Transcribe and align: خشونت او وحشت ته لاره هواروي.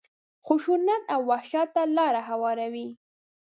خشونت 0.45 1.03
او 1.13 1.21
وحشت 1.31 1.67
ته 1.75 1.81
لاره 1.97 2.21
هواروي. 2.29 2.87